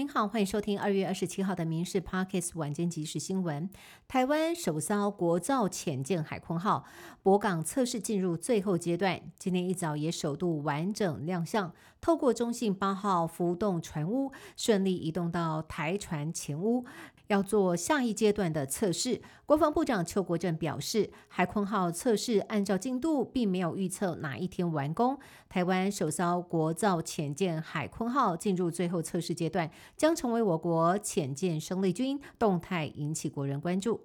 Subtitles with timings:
[0.00, 3.68] 您好，欢迎收听二月二十七号的《民事 Parkes 晚间即时新闻》。
[4.08, 6.86] 台湾首艘国造潜舰海鲲号
[7.22, 16.86] 泊港测试进入最后阶段，今天一早也首度完整亮相，透过中信八号浮动船坞顺利移动到台船前坞。
[17.26, 25.16] 要做下一阶段的测试，国防部长邱国正表示，海鲲号测试按照进度，并没有预测哪一天完工。
[25.48, 34.00] 台湾首艘国造潜舰海鲲号进入最后测试阶段，将成为我国浅见生力军，动态引起国人关注。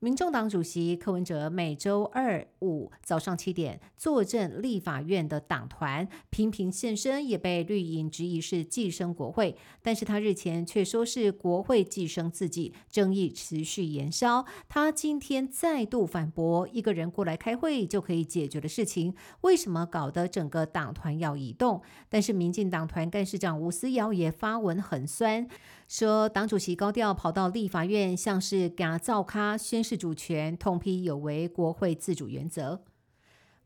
[0.00, 9.56] 民众党主席柯文哲每周二五早上七点坐镇立法院的党团频频现身，也被绿营质疑是寄生国会。
[9.82, 14.46] 但是他日前却说是国会寄生自己，争议持续延烧。
[14.68, 21.82] 他今天再度反驳，一个人过来开会就可以解决的事情，为什么搞得整个党团要移动？
[22.08, 25.48] 但是民进党团干事长吴思瑶也发文很酸。
[25.88, 32.84] 说党主席高调跑到立法院，像是假造咖宣誓主权，痛批有违国会自主原则。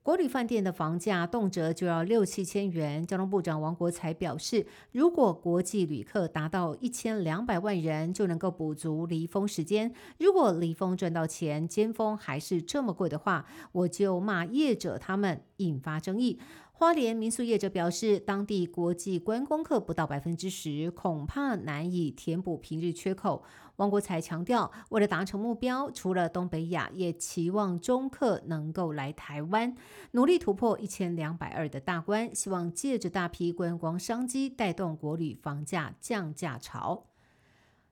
[0.04, 3.04] 国旅饭店的房价动辄就要六七千元。
[3.04, 9.92] 交通部长王国才表示，如果国际旅客达到一千两百万人，就能够补足离峰时间。
[10.18, 16.38] 如果离峰赚到钱，尖峰还是这么贵的话，我就骂业者他们，引发争议。
[16.82, 23.44] 花莲民宿业者表示，当地国际观光客不到百分之十，恐怕难以填补平日缺口。
[23.76, 29.76] 汪国才强调，为了达成目标，除了东北亚，也期望中客能够来台湾，
[30.10, 37.04] 努力突破一千两百二的大关，希望借着大批观光商机，带动国旅房价降价潮。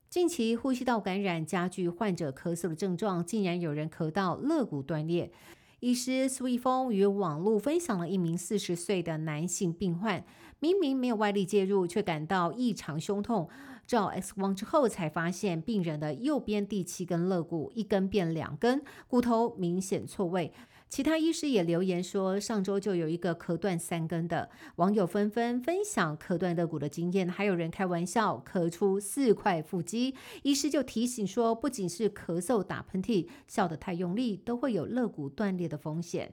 [0.09, 5.31] 近期呼吸道感染加剧患者咳嗽的症状，竟然有人咳到肋骨断裂。
[5.81, 10.23] 医师苏一峰与网络分享了一名四十岁的男性病患，
[10.59, 13.49] 明明没有外力介入，却感到异常胸痛。
[13.87, 20.53] 照 X 光之后，才发现病人的右边第七根肋骨一根变两根，骨头明显错位。
[20.91, 30.17] 其他医师也留言说，上周就有一个咳断三根的网友纷纷分享咳断肋骨的经验，还有人开玩笑咳出四块腹肌。
[30.43, 36.33] 医师就提醒说，不仅是咳嗽、打喷嚏、笑得太用力，都会有肋骨断裂的风险。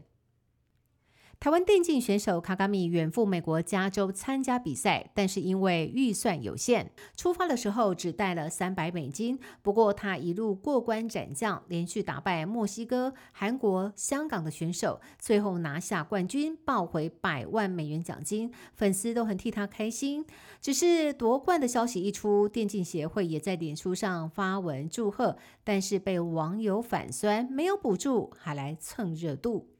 [1.39, 9.39] 台湾电竞选手卡卡米远赴美国加州参加比赛，但是因为预算有限，出发的时候只带了三百美金。
[9.61, 20.25] 不过他一路过关斩将，连续打败墨西哥、韩国、香港的选手，最后拿下冠军，抱回百万美元奖金，粉丝都很替他开心。
[20.59, 29.76] 只是夺冠的消息一出，电竞协会也在脸书上发文祝贺，但是被网友反酸，没有补助还来蹭热度。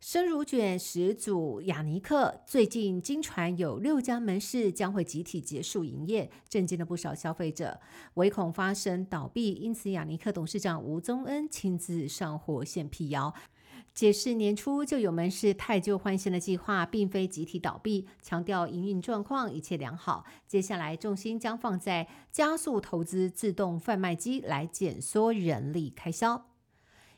[0.00, 7.80] 生乳卷始祖雅尼克最近经传有六家门市将会集体结束营业，震惊了不少消费者，
[8.14, 9.54] 唯恐发生倒闭。
[9.54, 13.34] 因此，雅尼克董事长吴宗恩亲自上火线辟谣，
[13.92, 20.24] 解释年初就有门市太旧换新的计划，并非集体倒闭，强调营运状况一切良好。
[20.46, 26.46] 接下来重心将放在加速投资自动贩卖机，来减缩人力开销。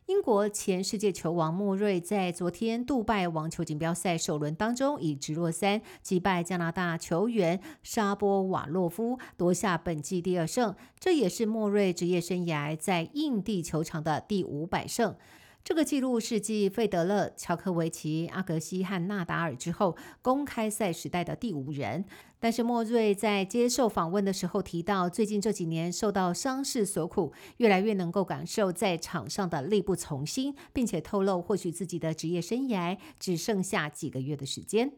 [0.07, 10.75] 英国前世界球王莫瑞在昨天杜拜网球锦标赛首轮当中，以直落三击败加拿大球员沙波瓦洛夫，夺下本季第二胜。
[10.99, 15.15] 这也是莫瑞职业生涯在印地球场的第五百胜。
[15.63, 22.05] 这个记录是继费德勒、乔科维奇、阿格西和纳达尔之后，公开赛时代的第五人。
[22.41, 34.93] 但是莫瑞在接受访问的时候提到，最近这几年受到伤势所苦，越来越能够感受在场上的力不从心，并且透露或许自己的职业生涯只剩下几个月的时间。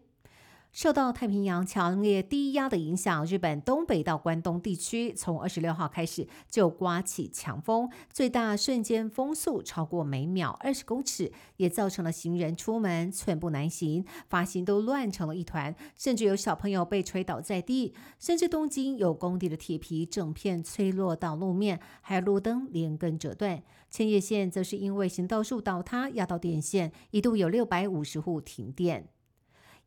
[0.73, 23.63] 受到太平洋强烈低压的影响，日本东北到关东地区从二十六号开始就刮起强风，最大瞬间风速超过每秒二十公尺，也造成了行人出门寸步难行，发型都乱成了一团，甚至有小朋友被吹倒在地，甚至东京有工地的铁皮整片吹落到路面，还有路灯连根折断。
[23.91, 29.09] 千叶县则是因为行道树倒塌压到电线，一度有六百五十户停电。